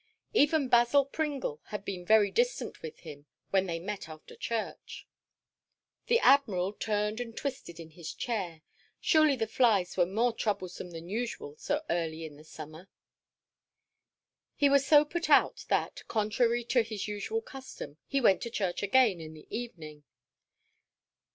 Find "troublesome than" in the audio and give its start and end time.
10.33-11.07